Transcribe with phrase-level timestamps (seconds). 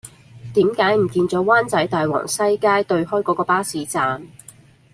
[0.55, 4.25] 點解唔見左灣仔大王西街對開嗰個巴士站